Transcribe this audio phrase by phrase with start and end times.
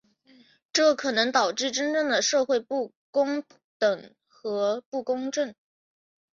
[0.73, 3.43] 这可能导致真正的社会不平
[3.77, 5.53] 等和不公正。